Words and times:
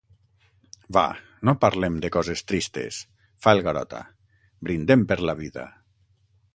Va, 0.97 1.03
no 1.49 1.53
parlem 1.65 1.99
de 2.05 2.11
coses 2.17 2.43
tristes 2.53 2.99
—fa 3.45 3.55
el 3.59 3.63
Garota—, 3.71 4.03
brindem 4.69 5.09
per 5.15 5.23
la 5.31 5.41
vida. 5.45 5.73